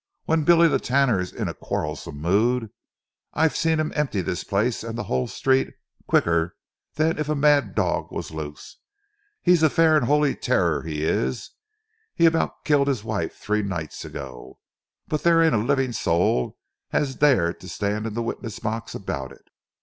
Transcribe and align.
When 0.25 0.45
Billy 0.45 0.67
the 0.67 0.79
Tanner's 0.79 1.31
in 1.31 1.47
a 1.47 1.53
quarrelsome 1.53 2.19
mood, 2.19 2.71
I've 3.35 3.55
see 3.55 3.71
'im 3.73 3.93
empty 3.95 4.21
this 4.21 4.43
place 4.43 4.83
and 4.83 4.97
the 4.97 5.03
whole 5.03 5.27
street, 5.27 5.75
quicker 6.07 6.55
than 6.95 7.19
if 7.19 7.29
a 7.29 7.35
mad 7.35 7.75
dog 7.75 8.11
was 8.11 8.31
loose. 8.31 8.77
'E's 9.45 9.61
a 9.61 9.69
fair 9.69 9.95
and 9.95 10.09
'oly 10.09 10.33
terror, 10.35 10.83
'e 10.87 11.03
is. 11.03 11.51
'E 12.19 12.25
about 12.25 12.65
killed 12.65 12.89
'is 12.89 13.03
wife, 13.03 13.35
three 13.37 13.61
nights 13.61 14.03
ago, 14.03 14.57
but 15.07 15.21
there 15.21 15.43
ain't 15.43 15.53
a 15.53 15.59
living 15.59 15.91
soul 15.91 16.57
as 16.91 17.13
'd 17.17 17.19
dare 17.19 17.53
to 17.53 17.69
stand 17.69 18.07
in 18.07 18.15
the 18.15 18.23
witness 18.23 18.57
box 18.57 18.95
about 18.95 19.31
it." 19.31 19.51